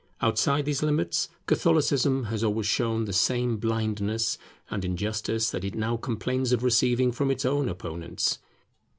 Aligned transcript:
Outside 0.19 0.65
these 0.65 0.81
limits, 0.81 1.29
Catholicism 1.45 2.23
has 2.23 2.43
always 2.43 2.65
shown 2.65 3.05
the 3.05 3.13
same 3.13 3.57
blindness 3.57 4.39
and 4.71 4.83
injustice 4.83 5.51
that 5.51 5.63
it 5.63 5.75
now 5.75 5.95
complains 5.95 6.51
of 6.51 6.63
receiving 6.63 7.11
from 7.11 7.29
its 7.29 7.45
own 7.45 7.69
opponents. 7.69 8.39